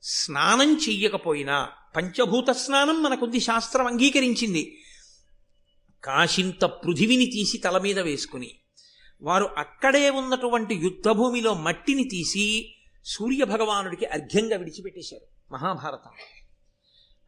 [0.02, 4.78] స్నానం చెయ్యకపోయినా పంచభూత స్నానం మనకుంది శాస్త్రం అంగీకరించింది.
[6.04, 8.52] కాశింత పృథివిని తీసి తల మీద వేసుకుని
[9.22, 16.12] వారు అక్కడే ఉన్నటువంటి యుద్ధభూమిలో మట్టిని తీసి సూర్యభగవానుడికి అర్ఘ్యంగా విడిచిపెట్టేశారు మహాభారతం.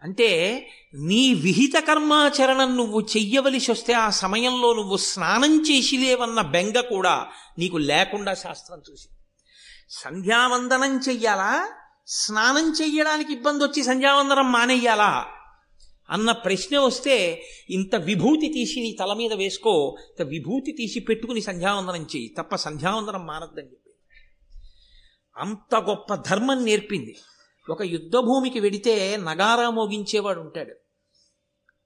[0.04, 0.60] అంటే
[0.94, 7.28] నీ విహిత కర్మాచరణం నువ్వు చెయ్యవలసి వస్తే ఆ సమయంలో నువ్వు స్నానం చేసి లేవన్న బెంగ కూడా
[7.60, 9.08] నీకు లేకుండా శాస్త్రం చూసి.
[9.90, 11.70] సంధ్యావందనం చెయ్యాలా?
[12.08, 15.26] స్నానం చెయ్యడానికి ఇబ్బంది వచ్చి సంధ్యావందనం మానేయాలా
[16.10, 22.02] అన్న ప్రశ్న వస్తే ఇంత విభూతి తీసి నీ తల మీద వేసుకో ఇంత విభూతి తీసి పెట్టుకుని సంధ్యావందనం
[22.02, 22.36] చెయ్యి.
[22.38, 23.68] తప్ప సంధ్యావందనం మానద్దని
[25.38, 27.18] అంత గొప్ప ధర్మం నేర్పింది.
[27.70, 30.76] ఒక యుద్ధభూమికి వెడితే నగారా మోగించేవాడు ఉంటాడు.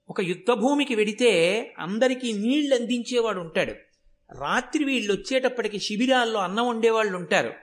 [0.10, 3.74] ఒక యుద్ధభూమికి వెడితే అందరికీ నీళ్ళు అందించేవాడు ఉంటాడు.
[4.40, 7.54] రాత్రి వీళ్ళు వచ్చేటప్పటికి శిబిరాల్లో అన్నం వండేవాళ్ళు ఉంటారు.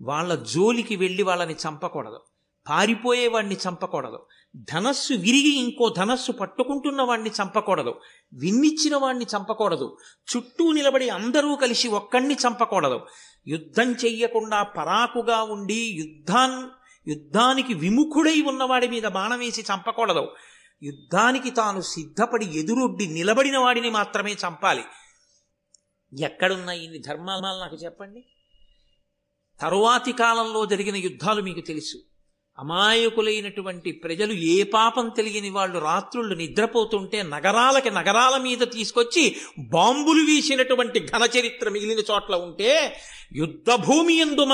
[0.00, 2.20] వాళ్ళ జోలికి వెళ్ళి వాళ్ళని చంపకూడదు.
[2.68, 4.26] పారిపోయే వాడిని చంపకూడదు.
[4.56, 8.00] ధనస్సు విరిగి ఇంకో ధనస్సు పట్టుకుంటున్న వాడిని చంపకూడదు.
[8.32, 9.96] విన్నిచ్చిన వాడిని చంపకూడదు.
[10.36, 13.00] చుట్టూ నిలబడి అందరూ కలిసి ఒక్కడిని చంపకూడదు.
[13.48, 16.70] యుద్ధం చెయ్యకుండా పరాకుగా ఉండి యుద్ధాన్
[17.08, 20.34] యుద్ధానికి విముఖుడై ఉన్నవాడి మీద బాణం వేసి చంపకూడదు.
[20.82, 24.84] యుద్ధానికి తాను సిద్ధపడి ఎదురొడ్డి నిలబడిన వాడిని మాత్రమే చంపాలి.
[26.24, 28.24] ఎక్కడున్నాయి ఇన్ని ధర్మాలు నాకు చెప్పండి?
[29.60, 31.98] తరువాతి కాలంలో జరిగిన యుద్ధాలు మీకు తెలుసు.
[32.58, 41.28] అమాయకులైనటువంటి ప్రజలు ఏ పాపం తెలియని వాళ్ళు రాత్రుళ్ళు నిద్రపోతుంటే నగరాలకి నగరాల మీద తీసుకొచ్చి బాంబులు వీసినటువంటి ఘన
[41.38, 43.00] చరిత్ర మిగిలిన చోట్ల ఉంటే
[43.32, 44.46] యుద్ధభూమి ఎందు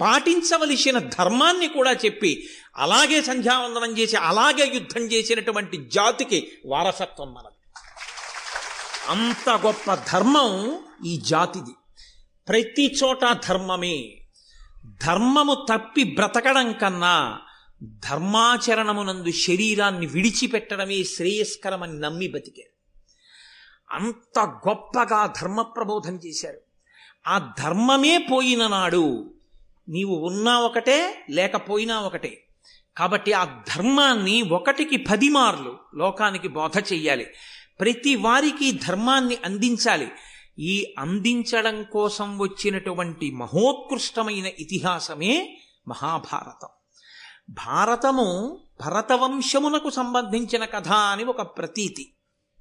[0.00, 7.80] పాటించవలసిన ధర్మాన్ని కూడా చెప్పి అలాగే సంధ్యావందనం చేసి అలాగే యుద్ధం చేసినటువంటి జాతికి వారసత్వం మనది.
[9.08, 11.70] అంత గొప్ప ధర్మం ఈ జాతిది.
[12.48, 14.19] ప్రతి చోట ధర్మమే.
[14.84, 17.38] ధర్మము తప్పి బ్రతకడం కన్నా
[17.82, 22.70] ధర్మాచరణమునందు శరీరాన్ని విడిచిపెట్టడమే శ్రేయస్కరమని నమ్మి బతికారు.
[23.94, 26.58] అంత గొప్పగా ధర్మ ప్రబోధం చేశారు.
[27.26, 29.34] ఆ ధర్మమే పోయిన నాడు
[29.88, 32.46] నీవు ఉన్నా ఒకటే లేకపోయినా ఒకటే.
[32.96, 37.26] కాబట్టి ఆ ధర్మాన్ని ఒకటికి పది మార్లు లోకానికి బోధ చెయ్యాలి.
[37.80, 40.08] ప్రతి వారికి ధర్మాన్ని అందించాలి.
[40.60, 46.68] ఈ అందించడం కోసం వచ్చినటువంటి మహోత్కృష్టమైన ఇతిహాసమే మహాభారతం.
[47.50, 52.12] భారతము భరతవంశమునకు సంబంధించిన కథ అని ఒక ప్రతీతి.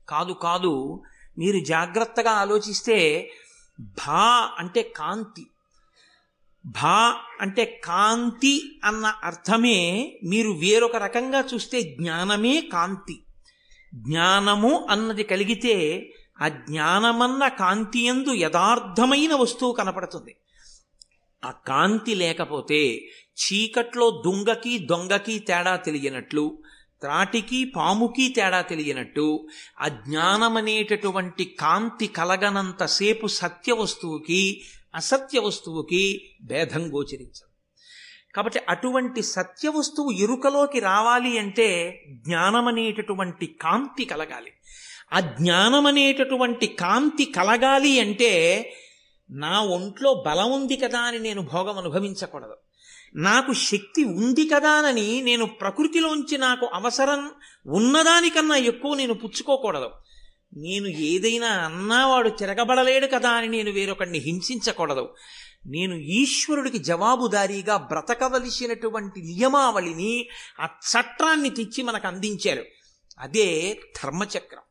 [0.10, 1.04] కాదు కాదు
[1.38, 3.30] మీరు జాగ్రత్తగా ఆలోచిస్తే
[3.80, 5.46] భా అంటే కాంతి.
[6.66, 13.24] భా అంటే కాంతి అన్న అర్థమే మీరు వేరొక రకంగా చూస్తే జ్ఞానమే కాంతి.
[13.96, 16.10] జ్ఞానము అన్నది కలిగితే
[16.42, 20.36] ఆ జ్ఞానమన్న కాంతియందు యథార్థమైన వస్తువు కనపడుతుంది.
[21.46, 26.58] ఆ కాంతి లేకపోతే చీకట్లో దుంగకి దొంగకి తేడా తెలియనట్లు
[27.02, 29.48] త్రాటికి పాముకి తేడా తెలియనట్టు
[29.80, 34.62] అజ్ఞానమనేటటువంటి కాంతి కలగనంతసేపు సత్య వస్తువుకి
[34.96, 37.50] అసత్య వస్తువుకి భేదం గోచరించదు.
[38.36, 44.52] కాబట్టి అటువంటి సత్య వస్తువు ఎరుకలోకి రావాలి అంటే జ్ఞానమనేటటువంటి కాంతి కలగాలి.
[45.14, 48.74] ఆ జ్ఞానమనేటటువంటి కాంతి కలగాలి అంటే
[49.32, 52.58] నా ఒంట్లో బలం ఉంది కదా అని నేను భోగం అనుభవించకూడదు.
[53.16, 57.32] నాకు శక్తి ఉంది కదానని నేను ప్రకృతిలోంచి నాకు అవసరం
[57.68, 59.90] ఉన్నదానికన్నా ఎక్కువ నేను పుచ్చుకోకూడదు.
[60.58, 65.16] నేను ఏదైనా అన్నావాడు తిరగబడలేడు కదా అని నేను వేరొకడిని హింసించకూడదు.
[65.68, 70.30] నేను ఈశ్వరుడికి జవాబుదారీగా బ్రతకవలసినటువంటి నియమావళిని
[70.62, 72.66] ఆ చట్రాన్ని తెచ్చి మనకు అందించారు.
[73.20, 74.62] అదే ధర్మచక్రం.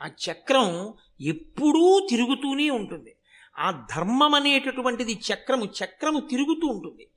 [0.00, 3.16] ఆ చక్రం ఎప్పుడూ తిరుగుతూనే ఉంటుంది.
[3.58, 7.08] ఆ ధర్మం అనేటటువంటిది చక్రము చక్రము తిరుగుతూ ఉంటుంది.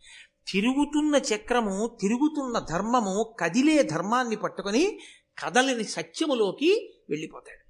[0.52, 5.00] తిరుగుతున్న చక్రము తిరుగుతున్న ధర్మము కదిలే ధర్మాన్ని పట్టుకొని
[5.44, 7.68] కదలని సత్యములోకి వెళ్ళిపోతాడు.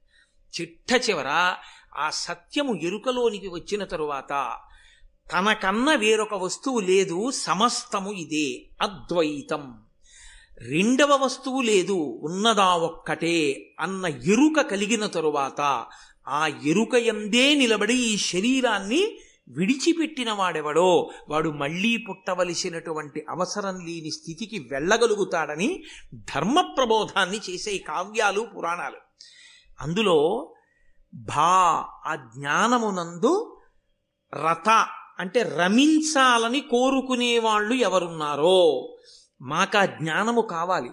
[0.62, 1.56] చిట్ట చివర
[1.98, 4.58] ఆ సత్యము ఎరుకలోనికి వచ్చిన తరువాత
[5.32, 9.87] తనకన్నా వేరొక వస్తువు లేదు సమస్తము ఇదే అద్వైతం.
[10.62, 15.86] రెండవ వస్తువు లేదు ఉన్నదా ఒక్కటే అన్న ఎరుక కలిగిన తరువాత
[16.28, 19.18] ఆ ఎరుక ఎందే నిలబడి ఈ శరీరాన్ని
[19.50, 28.98] విడిచిపెట్టిన వాడెవడో వాడు మళ్ళీ పుట్టవలసినటువంటి అవసరం లేని స్థితికి వెళ్ళగలుగుతాడని ధర్మ ప్రబోధాన్ని చేసే కావ్యాలు పురాణాలు.
[29.82, 30.54] అందులో
[31.14, 33.58] భా ఆ జ్ఞానమునందు
[34.34, 34.70] రథ
[35.20, 38.98] అంటే రమించాలని కోరుకునే వాళ్ళు ఎవరున్నారో
[39.42, 40.90] మాకు ఆ జ్ఞానము కావాలి.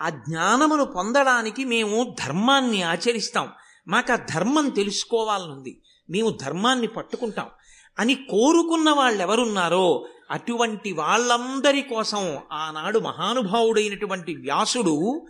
[0.00, 3.48] ఆ జ్ఞానమును పొందడానికి మేము ధర్మాన్ని ఆచరిస్తాం.
[3.88, 5.82] మాకు ఆ ధర్మం తెలుసుకోవాలనుంది.
[6.10, 7.46] మేము ధర్మాన్ని పట్టుకుంటాం.
[7.98, 15.26] అని కోరుకున్న వాళ్ళు ఎవరున్నారో అటువంటి వాళ్ళందరి కోసం ఆనాడు మహానుభావుడైనటువంటి వ్యాసుడు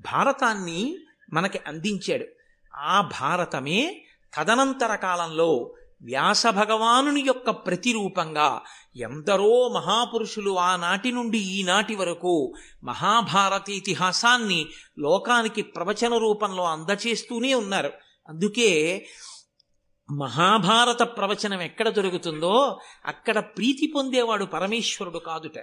[0.00, 0.96] భారతాన్ని
[1.32, 2.24] మనకి అందించాడు.
[2.76, 8.62] ఆ భారతమే తదనంతర కాలంలో వ్యాస భగవానుని యొక్క ప్రతిరూపంగా
[8.96, 14.66] ఎందరో మహాపురుషులు ఆనాటి నుండి ఈనాటి వరకు మహాభారత ఇతిహాసాన్ని
[14.98, 17.92] లోకానికి ప్రవచన రూపంలో అందచేస్తూనే ఉన్నారు.
[18.28, 19.06] అందుకే
[20.10, 25.58] మహాభారత ప్రవచనం ఎక్కడ దొరుకుతుందో అక్కడ ప్రీతి పొందేవాడు పరమేశ్వరుడు కాదుట.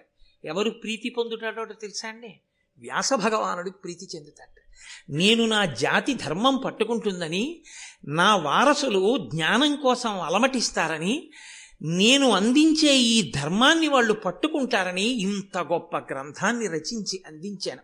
[0.45, 2.39] ఎవరు ప్రీతి పొందుతాడో తెలుసా అండి?
[2.77, 4.66] వ్యాస భగవానుడు ప్రీతి చెందుతాడు
[5.09, 7.61] నేను నా జాతి ధర్మం పట్టుకుంటుందని
[8.07, 11.29] నా వారసులు జ్ఞానం కోసం అలమటిస్తారని
[11.81, 17.81] నేను అందించే ఈ ధర్మాన్ని వాళ్ళు పట్టుకుంటారని ఇంత గొప్ప గ్రంథాన్ని రచించి అందించాను.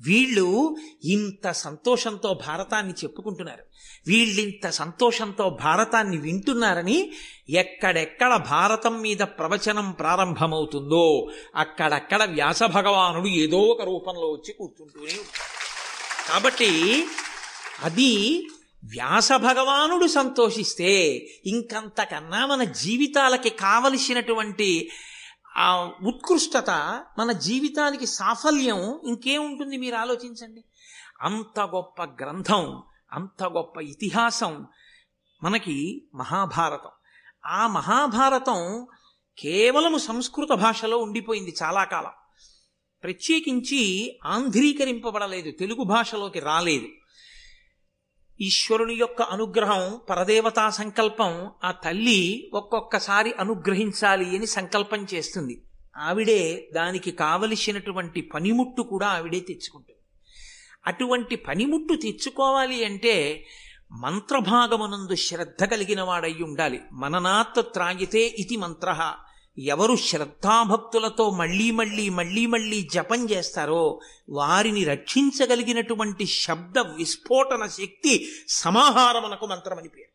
[0.00, 3.62] వీళ్ళు ఇంత సంతోషంతో భారతాన్ని చెప్పుకుంటున్నారు.
[4.06, 7.12] వీళ్ళింత సంతోషంతో భారతాన్ని వింటున్నారని
[7.50, 15.53] ఎక్కడెక్కడ భారతం మీద ప్రవచనం ప్రారంభమవుతుందో అక్కడక్కడ వ్యాస భగవానుడు ఏదో ఒక రూపంలో వచ్చి కూర్చుంటూనే ఉంటాడు.
[16.28, 17.06] కాబట్టి
[17.82, 18.46] అది
[18.84, 21.08] వ్యాస భగవానుడు సంతోషిస్తే
[21.46, 24.90] ఇంకంతకన్నా మన జీవితాలకి కావలసినటువంటి
[25.56, 26.70] ఆ ఉత్కృష్టత
[27.18, 30.64] మన జీవితానికి సాఫల్యం ఇంకేముంటుంది మీరు ఆలోచించండి.
[31.20, 32.82] అంత గొప్ప గ్రంథం
[33.12, 34.66] అంత గొప్ప ఇతిహాసం
[35.42, 36.90] మనకి మహాభారతం.
[37.46, 38.86] ఆ మహాభారతం
[39.38, 42.10] కేవలము సంస్కృత భాషలో ఉండిపోయింది చాలా కాలం.
[43.04, 43.82] ప్రత్యేకించి
[44.26, 46.86] ఆంధ్రీకరింపబడలేదు తెలుగు భాషలోకి రాలేదు.
[48.40, 55.62] ఈశ్వరుని యొక్క అనుగ్రహం పరదేవతా సంకల్పం ఆ తల్లి ఒక్కొక్కసారి అనుగ్రహించాలి అని సంకల్పం చేస్తుంది.
[55.96, 59.98] ఆవిడే దానికి కావలసినటువంటి పనిముట్టు కూడా ఆవిడే తెచ్చుకుంటుంది.
[60.86, 63.46] అటువంటి పనిముట్టు తెచ్చుకోవాలి అంటే
[63.92, 69.14] మంత్రభాగమునందు శ్రద్ధ కలిగిన వాడై ఉండాలి మననాత్ త్రాగితే ఇది మంత్ర.
[69.58, 79.88] ఎవరు శ్రద్ధాభక్తులతో మళ్ళీ మళ్ళీ మళ్ళీ మళ్ళీ జపం చేస్తారో వారిని రక్షించగలిగినటువంటి శబ్ద విస్ఫోటన శక్తి సమాహారమునకు మంత్రమని
[79.88, 80.14] పేరు.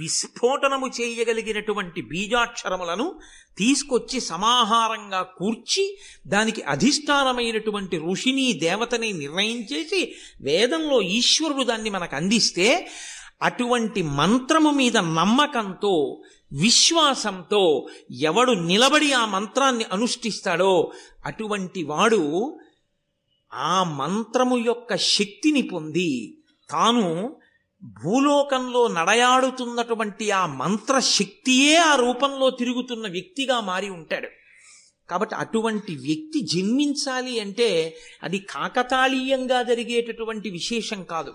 [0.00, 3.18] విస్ఫోటనము చేయగలిగినటువంటి బీజాక్షరములను
[3.58, 5.96] తీసుకొచ్చి సమాహారంగా కూర్చి
[6.26, 12.90] దానికి అధిష్టానమైనటువంటి ఋషిని దేవతని నిర్ణయం చేసి వేదంలో ఈశ్వరుడు దాన్ని మనకు అందిస్తే
[13.42, 20.92] అటువంటి మంత్రము మీద నమ్మకంతో విశ్వాసంతో ఎవడు నిలబడి ఆ మంత్రాన్ని అనుష్ఠిస్తాడో
[21.26, 22.58] అటువంటి వాడు
[23.54, 26.38] ఆ మంత్రము యొక్క శక్తిని పొంది
[26.70, 27.36] తాను
[27.82, 34.28] భూలోకంలో నడయాడుతున్నటువంటి ఆ మంత్ర శక్తియే ఆ రూపంలో తిరుగుతున్న వ్యక్తిగా మారి ఉంటాడు.
[35.10, 41.34] కాబట్టి అటువంటి వ్యక్తి జన్మించాలి అంటే అది కాకతాళీయంగా జరిగేటటువంటి విశేషం కాదు.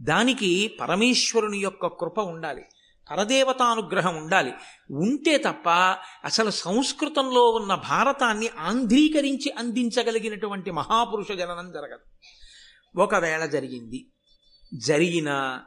[0.00, 2.62] దానికి పరమేశ్వరుని యొక్క కృప ఉండాలి.
[3.10, 4.52] పరదేవతానుగ్రహం ఉండాలి.
[4.90, 5.68] ఉంటే తప్ప
[6.24, 12.04] అసలు సంస్కృతంలో ఉన్న భారతాన్ని ఆంధ్రీకరించి అందించగలిగినటువంటి మహాపురుష జననం జరగదు.
[12.98, 14.06] ఒకవేళ జరిగింది
[14.74, 15.58] జరిగిన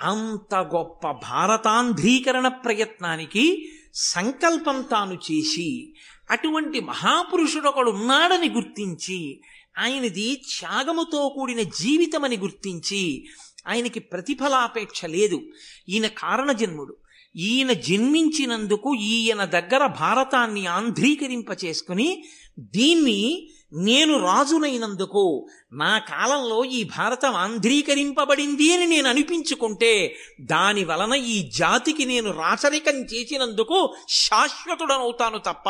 [0.00, 5.94] అంత గొప్ప భారతాంధ్రీకరణ ప్రయత్నానికి సంకల్పం తాను చేసి
[6.30, 9.42] అటువంటి మహాపురుషుడు ఒకడు ఉన్నాడని గుర్తించి
[9.78, 13.28] ఆయనది త్యాగముతో కూడిన జీవితమని గుర్తించి
[13.66, 15.40] ఆయనకి ప్రతిఫలాపేక్ష లేదు.
[15.88, 16.96] ఈయన కారణజన్ముడు.
[17.36, 22.24] ఈయన జన్మించినందుకు ఈయన దగ్గర భారతాన్ని ఆంధ్రీకరింప చేసుకుని
[22.58, 32.04] దీన్ని నేను రాజునైనందుకు నా కాలంలో ఈ భారతం ఆంధ్రీకరింపబడింది అని నేను అనిపించుకుంటే దాని వలన ఈ జాతికి
[32.04, 35.64] నేను రాచరికం చేసినందుకు శాశ్వతుడనవుతాను తప్ప.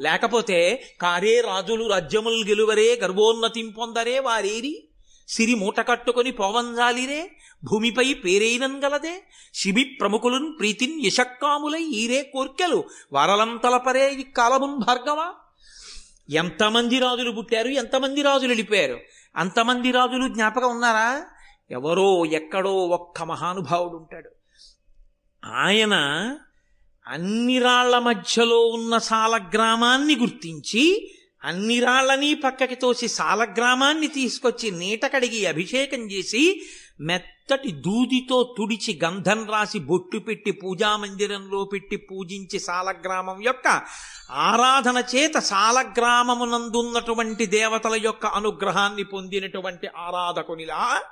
[0.00, 4.87] లేకపోతే కారే రాజులు రాజ్యములు గెలువరే గర్వోన్నతిం పొందరే వారేరి?
[5.28, 7.30] సిరి మూట కట్టుకొని పోవంజాలిరే
[7.64, 9.22] భూమిపై పేరైనంగలదే
[9.54, 15.34] శిబి ప్రముఖులున్ ప్రీతిన్ యశక్కాములై ఈరే కోర్కెలు వరలంతలపరే ఈ కాలమున్ భార్గవ.
[16.30, 18.98] ఎంతమంది రాజులు పుట్టారు ఎంతమంది రాజులు వెళ్ళిపోయారు
[19.36, 21.24] అంతమంది రాజులు జ్ఞాపకం ఉన్నారా?
[21.70, 24.30] ఎవరో ఎక్కడో ఒక్క మహానుభావుడు ఉంటాడు
[25.44, 25.94] ఆయన
[27.06, 35.46] అన్ని రాళ్ళ మధ్యలో ఉన్న సాల గ్రామాన్ని గుర్తించి అన్ని రాళ్ళని పక్కకి తోసి సాలగ్రామాన్ని తీసుకొచ్చి నీట కడిగి
[35.46, 36.62] అభిషేకం చేసి
[37.00, 43.82] మెత్తటి దూదితో తుడిచి గంధం రాసి బొట్టు పెట్టి పూజామందిరంలో పెట్టి పూజించి సాలగ్రామం యొక్క
[44.30, 51.02] ఆరాధన చేత సాలగ్రామమునందున్నటువంటి దేవతల యొక్క అనుగ్రహాన్ని పొందినటువంటి ఆరాధకునిలా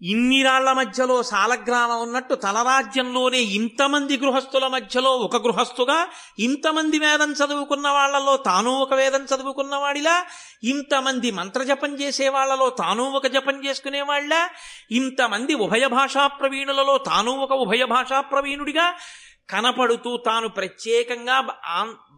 [0.00, 5.96] ఇన్ని రాళ్ళ మధ్యలో సాలగ్రామం ఉన్నట్టు తలరాజ్యంలోనే ఇంతమంది గృహస్థుల మధ్యలో ఒక గృహస్థుగా
[6.38, 10.16] ఇంతమంది వేదం చదువుకున్న వాళ్ళలో తాను ఒక వేదం చదువుకున్నవాడిలా
[10.64, 14.32] ఇంతమంది మంత్రజపం చేసే వాళ్ళలో తాను ఒక జపం చేసుకునేవాళ్ళ
[14.92, 18.86] ఇంతమంది ఉభయ భాషా ప్రవీణులలో తాను ఒక ఉభయ భాషా ప్రవీణుడిగా
[19.50, 21.36] కనపడుతూ తాను ప్రత్యేకంగా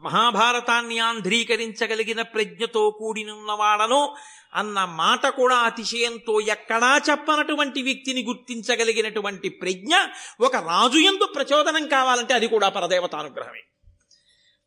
[0.05, 4.01] మహాభారతాన్ని ఆంధ్రీకరించగలిగిన ప్రజ్ఞతో కూడినున్నవాడను
[4.55, 9.95] అన్న మాట కూడా అతిశయంతో ఎక్కడా చెప్పనటువంటి వ్యక్తిని గుర్తించగలిగినటువంటి ప్రజ్ఞ
[10.41, 13.63] ఒక రాజు ఎందు ప్రచోదనం కావాలంటే అది కూడా పరదేవతానుగ్రహమే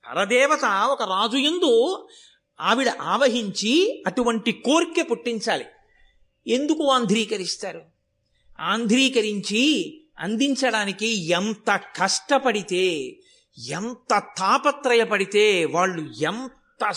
[0.10, 2.08] పరదేవత ఒక రాజు ఎందు
[2.62, 5.66] ఆవిడ ఆవహించి అటువంటి కోరిక పుట్టించాలి.
[6.48, 7.82] ఎందుకు ఆంధ్రీకరిస్తారు?
[8.60, 9.64] ఆంధ్రీకరించి
[10.20, 13.16] అందించడానికి ఎంత కష్టపడితే
[13.70, 16.94] ఎంత తాపత్రయపడితే వాళ్ళు ఎంత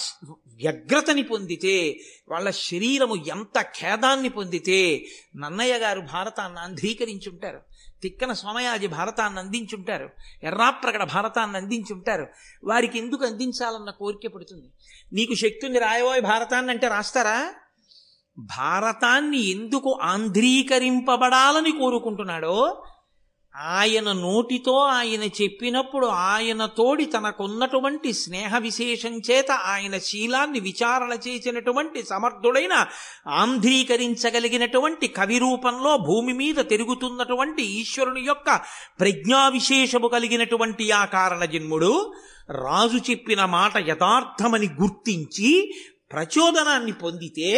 [0.56, 5.04] వ్యగ్రతని పొందితే వాళ్ళ శరీరము ఎంత ఖేదాన్ని పొందితే
[5.36, 7.60] నన్నయ్య గారు భారతాన్ని అంధీకరించుంటారు.
[8.02, 10.10] తిక్కన సోమయాజి భారతాన్ని అందించుంటారు.
[10.42, 12.26] ఎర్రాప్రగడ భారతాన్ని అందించుంటారు.
[12.64, 14.68] వారికి ఎందుకు అందించాలన్న కోరిక పడుతుంది.
[15.12, 17.54] నీకు శక్తిని రాయబోయే భారతాన్ని అంటే రాస్తారా?
[18.38, 22.84] భారతాన్ని ఎందుకు ఆంధ్రీకరింపబడాలని కోరుకుంటున్నాడో
[23.56, 32.74] ఆయన నోటితో ఆయన చెప్పినప్పుడు ఆయన తోడి తనకున్నటువంటి స్నేహ విశేషం చేత ఆయన శీలాన్ని విచారణ చేసినటువంటి సమర్థుడైన
[33.40, 38.50] ఆంధ్రీకరించగలిగినటువంటి కవి రూపంలో భూమి మీద తిరుగుతున్నటువంటి ఈశ్వరుని యొక్క
[39.00, 41.92] ప్రజ్ఞా విశేషము కలిగినటువంటి ఆ కారణ జన్ముడు
[42.62, 45.50] రాజు చెప్పిన మాట యథార్థమని గుర్తించి
[46.12, 47.52] ప్రచోదనాన్ని పొందితే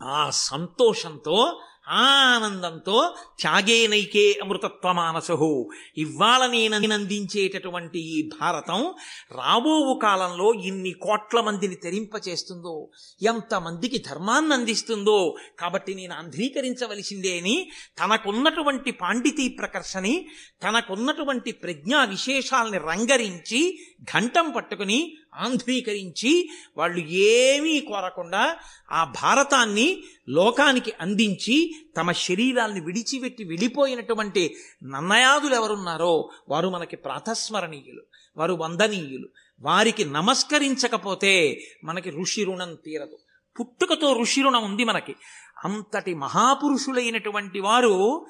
[0.00, 1.38] ఆ సంతోషంతో
[1.86, 5.68] ఆనందంతో త్యాగేనైకే అమృతత్వమానసు
[5.98, 8.94] ఇవాళ నేనందించేటటువంటి ఈ భారతం
[9.32, 12.88] రాబోవు కాలంలో ఇన్ని కోట్ల మందిని తెరింపచేస్తుందో
[13.22, 20.26] ఎంతమందికి ధర్మాన్ని అందిస్తుందో కాబట్టి నేను అంధీకరించవలసిందే అని తనకున్నటువంటి పాండితీ ప్రకర్షని
[20.62, 28.56] తనకున్నటువంటి ప్రజ్ఞా విశేషాలని రంగరించి ఘంటం పట్టుకుని ఆంధ్రీకరించి వాళ్ళు ఏమీ కోరకుండా
[28.92, 38.02] ఆ భారతాన్ని లోకానికి అందించి తమ శరీరాల్ని విడిచిపెట్టి వెళ్ళిపోయినటువంటి నన్నయాదులు ఎవరున్నారో వారు మనకి ప్రాతస్మరణీయులు
[38.36, 39.28] వారు వందనీయులు.
[39.60, 43.18] వారికి నమస్కరించకపోతే మనకి ఋషి రుణం తీరదు.
[43.60, 45.16] పుట్టుకతో ఋషి రుణం ఉంది మనకి.
[45.64, 48.26] అంతటి మహాపురుషులైనటువంటి వారు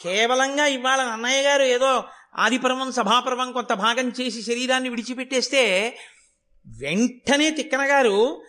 [0.00, 2.04] కేవలంగా ఇవాళ నన్నయ్య గారు ఏదో
[2.38, 5.96] ఆదిపర్వం సభాపర్వం కొంత భాగం చేసి శరీరాన్ని విడిచిపెట్టేస్తే
[6.66, 8.42] వెంటనే తిక్కనగారు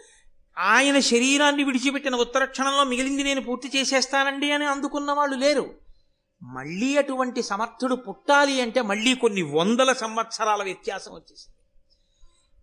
[0.57, 5.75] ఆయన శరీరాన్ని విడిచిపెట్టిన ఉత్తర క్షణంలో మిగిలింది నేను పూర్తి చేసేస్తానండి అని అందుకున్న వాళ్ళు లేరు.
[6.43, 11.57] మళ్ళీ అటువంటి సమర్థుడు పుట్టాలి అంటే మళ్ళీ కొన్ని వందల సంవత్సరాల వ్యత్యాసం వచ్చేసింది.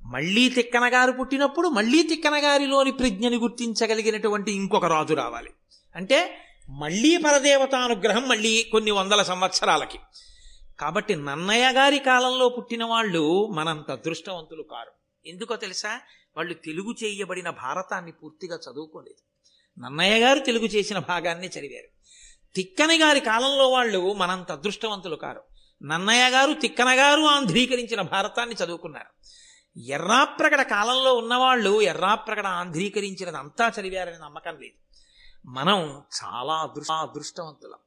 [0.03, 5.51] మళ్ళీ తిక్కన గారు పుట్టినప్పుడు మళ్ళీ తిక్కన గారిలోని ప్రజ్ఞని గుర్తించగలిగినటువంటి ఇంకొక రాజు రావాలి.
[5.97, 6.39] అంటే
[6.71, 9.99] మళ్ళీ పరదేవతానుగ్రహం మళ్ళీ కొన్ని వందల సంవత్సరాలకి.
[10.81, 15.00] కాబట్టి నన్నయ్య గారి కాలంలో పుట్టిన వాళ్ళు మనంత అదృష్టవంతులు కారు.
[15.27, 16.01] ఎందుకో తెలుసా?
[16.37, 19.31] వాళ్ళు తెలుగు చేయబడిన భారతాన్ని పూర్తిగా చదువుకోలేదు.
[19.81, 21.89] నన్నయ్య గారు తెలుగు చేసిన భాగాన్ని చదివారు.
[22.55, 25.43] తిక్కన గారి కాలంలో వాళ్ళు మనంత అదృష్టవంతులు కారు.
[25.83, 29.21] నన్నయ్య గారు తిక్కన గారు ఆంధ్రీకరించిన భారతాన్ని చదువుకున్నారు.
[29.81, 35.07] ఎర్రాప్రగడ కాలంలో ఉన్నవాళ్ళు ఎర్రాప్రగడ ఆంధ్రీకరించినది అంతా చదివారని నమ్మకం లేదు.
[35.47, 37.79] మనం చాలా అదృష్ట అదృష్టవంతులం.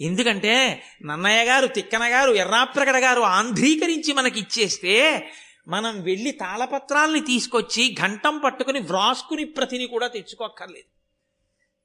[0.00, 5.28] ఎందుకంటే నన్నయ్య గారు తిక్కన గారు ఎర్రాప్రగడ గారు ఆంధ్రీకరించి మనకి ఇచ్చేస్తే
[5.68, 10.90] మనం వెళ్ళి తాళపత్రాల్ని తీసుకొచ్చి ఘంటం పట్టుకుని వ్రాసుకుని ప్రతిని కూడా తెచ్చుకోక్కర్లేదు.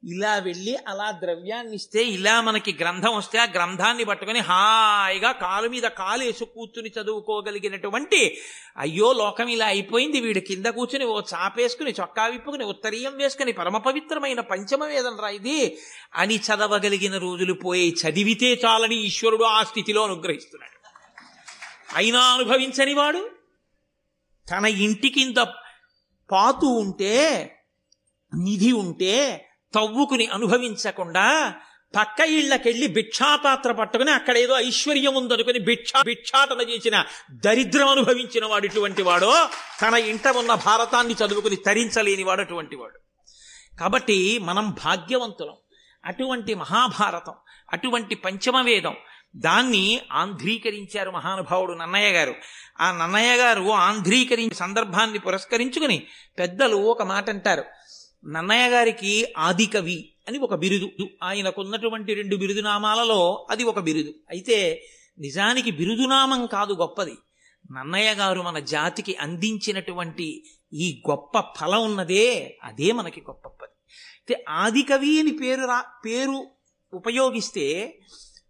[0.04, 5.84] ఇలా వెళ్ళి అలా ద్రవ్యాన్ని ఇస్తే ఇలా మనకి గ్రంథం వస్తే ఆ గ్రంథాన్ని పట్టుకొని హాయిగా కాలు మీద
[5.84, 8.38] కాలు వేసి కూర్చుని చదువుకోగలిగినటువంటి
[8.78, 10.20] అయ్యో లోకం ఇలా అయిపోయింది.
[10.20, 15.78] వీడు కింద కూర్చుని ఓ చాపేసుకుని చొక్కా విప్పుకుని ఉత్తరీయం వేసుకుని పరమ పవిత్రమైన పంచమ వేదం రా ఇది
[16.16, 20.78] అని చదవగలిగిన రోజులు పోయి చదివితే చాలని ఈశ్వరుడు ఆ స్థితిలో అనుగ్రహిస్తున్నాడు.
[21.96, 23.41] అయినా అనుభవించని వాడు
[24.50, 25.38] తన ఇంటి కింద
[26.32, 27.46] పాతు ఉంటే
[28.44, 31.54] నిధి ఉంటే తవ్వుకుని అనుభవించకుండా
[31.96, 39.02] పక్క ఇళ్ళకెళ్ళి భిక్షాపాత్ర పట్టుకుని అక్కడ ఏదో ఐశ్వర్యం ఉందనుకుని భిక్షా భిక్షాటన చేసిన దరిద్రం అనుభవించిన వాడు ఇటువంటి
[39.02, 39.50] వాడో
[39.82, 43.00] తన ఇంట ఉన్న భారతాన్ని చదువుకుని తరించలేని వాడు అటువంటి వాడు.
[43.80, 45.54] కాబట్టి మనం భాగ్యవంతులం.
[46.06, 47.34] అటువంటి మహాభారతం
[47.74, 48.96] అటువంటి పంచమవేదం
[49.36, 52.36] దాన్ని ఆంధ్రీకరించారు మహానుభావుడు నన్నయ్య గారు.
[52.80, 56.08] ఆ నన్నయ్య గారు ఆంధ్రీకరించే సందర్భాన్ని పురస్కరించుకుని
[56.40, 57.64] పెద్దలు ఒక మాట అంటారు.
[58.26, 61.10] నన్నయ్య గారికి ఆదికవి అని ఒక బిరుదు.
[61.24, 64.14] ఆయనకున్నటువంటి రెండు బిరుదునామాలలో అది ఒక బిరుదు.
[64.30, 64.88] అయితే
[65.20, 67.14] నిజానికి బిరుదునామం కాదు గొప్పది.
[67.72, 73.72] నన్నయ్య గారు మన జాతికి అందించినటువంటి ఈ గొప్ప ఫలం ఉన్నదే అదే మనకి గొప్ప పది.
[74.18, 76.48] అయితే ఆదికవి అని పేరు రా పేరు
[76.94, 78.00] ఉపయోగిస్తే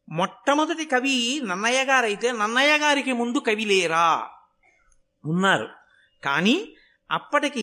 [0.10, 4.30] మొట్టమొదటి కవి నన్నయ్య గారైతే నన్నయ్య గారికి ముందు కవి లేరా?
[5.26, 5.70] ఉన్నారు.
[6.24, 6.76] కానీ
[7.12, 7.60] అప్పటికి